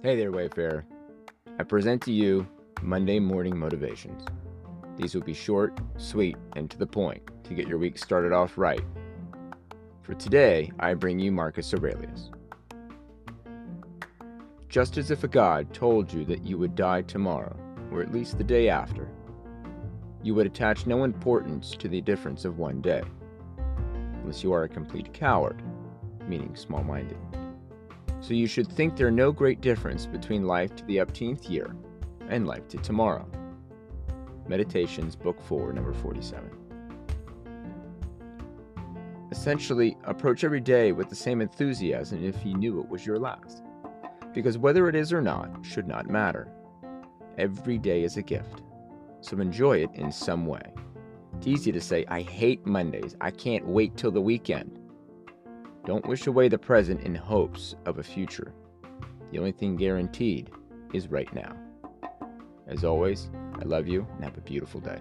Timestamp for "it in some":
49.78-50.46